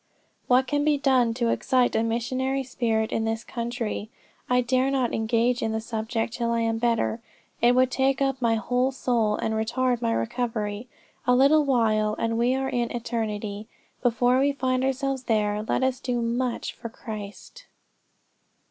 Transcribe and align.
"What 0.47 0.65
can 0.65 0.83
be 0.83 0.97
done 0.97 1.35
to 1.35 1.49
excite 1.49 1.95
a 1.95 2.01
missionary 2.01 2.63
spirit 2.63 3.11
in 3.11 3.23
this 3.23 3.43
country? 3.43 4.09
I 4.49 4.61
dare 4.61 4.89
not 4.89 5.13
engage 5.13 5.61
in 5.61 5.73
the 5.73 5.79
subject 5.79 6.33
till 6.33 6.49
I 6.49 6.61
am 6.61 6.79
better. 6.79 7.21
It 7.61 7.75
would 7.75 7.91
take 7.91 8.19
up 8.19 8.41
my 8.41 8.55
whole 8.55 8.91
soul, 8.91 9.35
and 9.35 9.53
retard 9.53 10.01
my 10.01 10.11
recovery. 10.11 10.87
A 11.27 11.35
little 11.35 11.65
while, 11.65 12.15
and 12.17 12.35
we 12.35 12.55
are 12.55 12.67
in 12.69 12.89
eternity; 12.89 13.67
before 14.01 14.39
we 14.39 14.53
find 14.53 14.83
ourselves 14.83 15.25
there, 15.25 15.61
let 15.61 15.83
us 15.83 15.99
do 15.99 16.19
much 16.19 16.73
for 16.73 16.89
Christ." 16.89 17.65